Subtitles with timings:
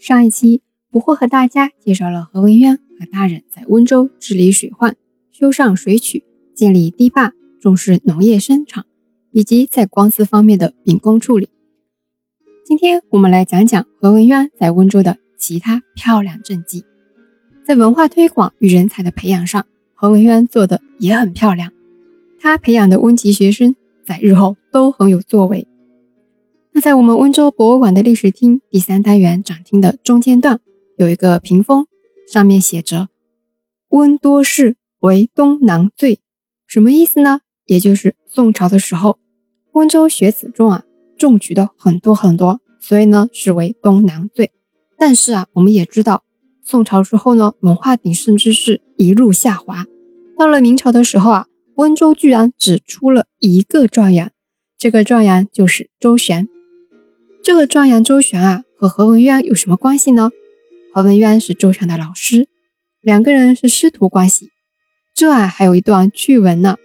[0.00, 4.96] 上一期不惑和大家介绍了何文渊和大人在温州治理水患、
[5.30, 8.86] 修上水渠、建立堤坝、重视农业生产，
[9.30, 11.50] 以及在官司方面的秉公处理。
[12.64, 16.86] 今天我们来讲讲何文渊在温州的其他漂亮政绩。
[17.62, 21.72] 在文化推广与人才的培养上，何文渊做的也很漂亮。
[22.40, 25.68] 他培养的温籍学生在日后都很有作为。
[26.72, 30.60] 那在我们温州博物馆的历史厅第三单元展厅的中间段，
[30.96, 31.86] 有一个屏风，
[32.28, 33.08] 上面写着
[33.90, 36.20] “温多士为东南最”，
[36.68, 37.40] 什么意思呢？
[37.66, 39.18] 也就是宋朝的时候，
[39.72, 40.84] 温州学子中啊
[41.18, 44.52] 中举的很多很多，所以呢是为东南最。
[44.96, 46.22] 但是啊，我们也知道，
[46.62, 49.86] 宋朝之后呢，文化鼎盛之势一路下滑，
[50.38, 54.30] 到了明朝的时候啊，温州居然只出了一个状元，
[54.78, 56.48] 这个状元就是周旋。
[57.42, 60.30] 这个状元周旋啊，和何文渊有什么关系呢？
[60.92, 62.48] 何文渊是周旋的老师，
[63.00, 64.50] 两个人是师徒关系。
[65.14, 66.76] 这啊，还有一段趣闻呢。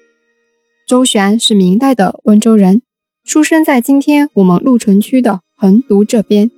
[0.87, 2.81] 周旋是明代的温州人，
[3.25, 6.49] 出生在今天我们鹿城区的横渎这边，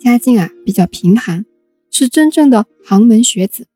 [0.00, 1.46] 家境啊比较贫寒，
[1.90, 3.68] 是真正的寒门学子。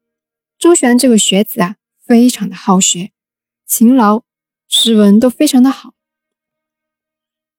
[0.59, 3.13] 周旋这个学子啊，非常的好学，
[3.67, 4.25] 勤劳，
[4.67, 5.95] 诗文都非常的好。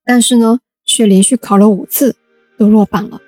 [0.04, 0.60] 但是呢。
[0.96, 2.16] 却连续考了五次，
[2.58, 3.22] 都落榜了。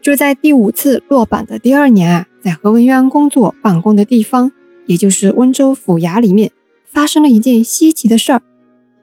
[0.00, 4.52] 就在第五次落榜的第二年啊，在何文渊工作办公的地方，
[4.86, 6.52] 也就是温州府衙里面，
[6.84, 8.42] 发生了一件稀奇的事儿。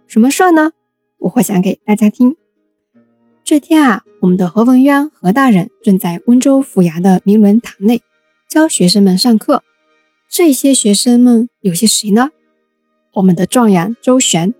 [0.08, 0.72] 什么事儿呢？
[1.20, 2.36] 我会讲给大家听。
[3.44, 8.02] 这天啊，我们的何文渊何大人正在温州府衙的明伦堂内
[8.48, 9.64] 教学生们上课。
[10.30, 12.30] 这些学生们有些谁呢？
[13.16, 14.54] 我们的状元周旋，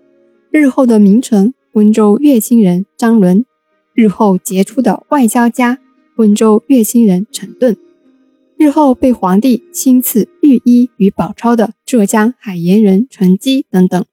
[0.50, 1.54] 日后的名臣。
[1.74, 3.44] 温州乐清人张伦，
[3.94, 5.78] 日后杰出的外交家；
[6.14, 7.76] 温州乐清人陈顿，
[8.56, 14.04] 日后被皇帝亲赐御医与宝钞的浙江海盐人陈基等等，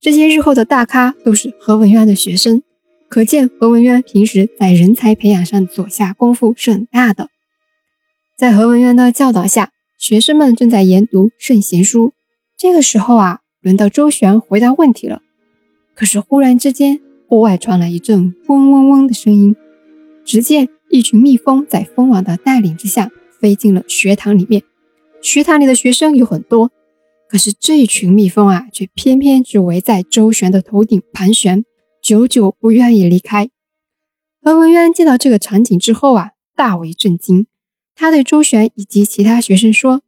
[0.00, 2.62] 这些日后的大咖都是何文渊的学生，
[3.08, 7.28] 可见何文渊平时在人才培养上所下功夫是很大的。
[8.36, 12.12] 在何文渊的教导下，学生们正在研读圣贤书。
[12.56, 15.22] 这个时候啊，轮到周旋回答问题了。
[15.98, 19.56] 可是忽然之间，屋外传来一阵嗡嗡嗡的声音。
[20.24, 23.10] 只见一群蜜蜂在蜂王的带领之下
[23.40, 24.62] 飞进了学堂里面。
[25.20, 26.70] 学堂里的学生有很多，
[27.28, 31.64] 可是这群蜜蜂啊，却偏偏只围在周旋的头顶盘旋，
[32.00, 33.50] 久久不愿意离开。
[34.40, 37.48] 何文渊见到这个场景之后啊，大为震惊。
[37.96, 40.02] 他对周旋以及其他学生说：“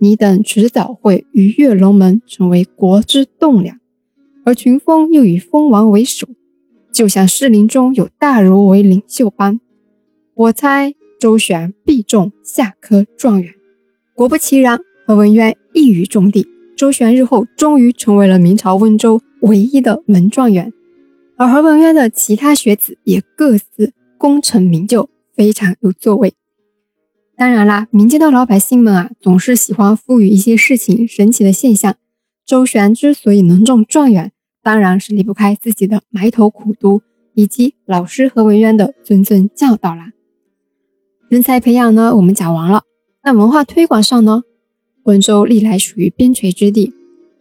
[0.00, 3.78] 你等迟早会鱼跃龙门，成为国之栋梁。”
[4.46, 6.28] 而群蜂又以蜂王为首，
[6.92, 9.58] 就像士林中有大儒为领袖般。
[10.34, 13.52] 我猜周旋必中下科状元。
[14.14, 16.46] 果不其然，何文渊一语中的，
[16.76, 20.72] 周旋日后终于成为了明朝温州唯一的文状元。
[21.36, 26.32] 而何文渊的其他学子也各自功成名就，非常有作为。
[27.36, 31.96] 当然啦，民间的老百姓们啊，总是喜欢赋予一些事情神奇的现象。
[32.46, 34.30] 周旋之所以能中状元，
[34.66, 37.00] 当然是离不开自己的埋头苦读，
[37.34, 40.10] 以及老师何文渊的谆谆教导啦。
[41.28, 42.82] 人才培养呢，我们讲完了。
[43.22, 44.42] 那文化推广上呢，
[45.04, 46.92] 温州历来属于边陲之地，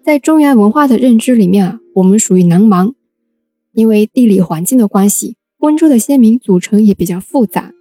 [0.04, 2.94] 在中原文化的认知里面啊，我们属于南蛮。
[3.74, 7.72] 因为地理环境的关系，温州的先民组成也比较复杂，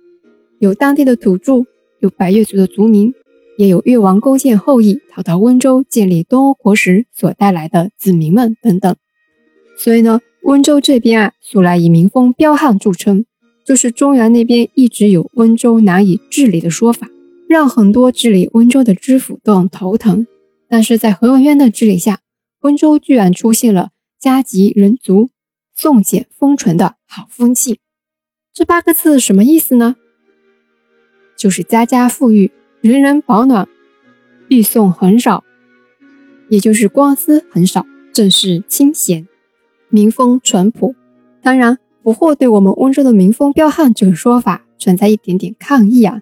[0.59, 1.66] 有当地的土著，
[2.00, 3.12] 有百越族的族民，
[3.59, 8.97] 也有越王勾践后裔逃到温州建立东欧国时所带来的子民们等等。
[9.76, 13.24] 所以呢，温州这边啊，素来以民风彪悍著称，
[13.64, 17.08] 就是中原那边一直有温州难以治理的说法，
[17.48, 20.26] 让很多治理温州的知府都很头疼。
[20.68, 22.20] 但是在何文渊的治理下，
[22.60, 25.30] 温州居然出现了家吉人足、
[25.74, 27.78] 送简封淳的好风气。
[28.52, 29.96] 这八个字什么意思呢？
[31.37, 33.69] 就是家家富裕，人人保暖，
[34.49, 35.44] 避送很少，
[36.49, 39.26] 也就是官司很少，正是清闲。
[39.94, 40.96] 民风淳朴，
[41.41, 46.20] 当然不惑对我们温州的民风彪悍这个说法存在一点点抗议啊。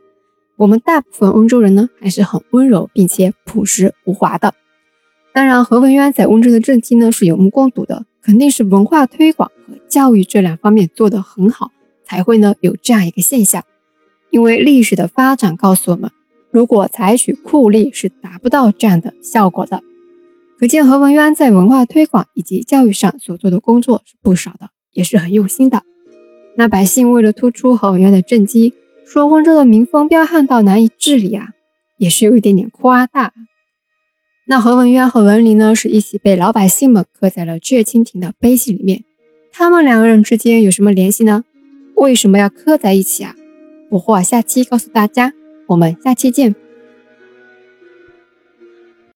[0.57, 4.53] 我们大部分温州人呢还是很温柔并且朴实无华的。
[5.33, 11.71] 当然，何文渊在温州的政绩呢是有目共睹的，肯定是文化推广和教育这两方面做得很好，
[12.05, 13.65] 才会呢有这样一个现象。
[14.29, 16.11] 因为历史的发展告诉我们，
[16.51, 19.83] 如果采取酷吏是达不到这样的效果的。
[20.59, 25.83] 可见何文渊在文化推广以及教育上所做的工作是不少的，也是很用心的。
[26.57, 31.49] 那百姓为了突出何文渊的政绩，说温州的民风彪悍到难以治理啊，
[31.99, 33.33] 也是有一点点夸大。
[34.47, 39.03] 那何文渊和文林呢，是一起被老百姓们刻在了血蜻蜓的碑记里面。
[39.51, 41.45] 他们两个人之间有什么联系呢？
[41.97, 43.35] 为什么要刻在一起啊？
[43.91, 45.33] 不惑下期告诉大家，
[45.69, 46.55] 我们下期见。